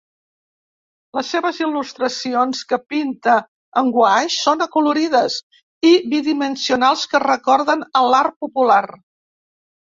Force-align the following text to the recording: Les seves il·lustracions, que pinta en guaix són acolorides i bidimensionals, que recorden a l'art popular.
Les 1.17 1.27
seves 1.35 1.59
il·lustracions, 1.65 2.61
que 2.71 2.79
pinta 2.95 3.35
en 3.83 3.93
guaix 3.99 4.39
són 4.47 4.67
acolorides 4.67 5.37
i 5.93 5.95
bidimensionals, 6.17 7.07
que 7.15 7.25
recorden 7.29 7.89
a 8.03 8.07
l'art 8.11 8.43
popular. 8.49 8.85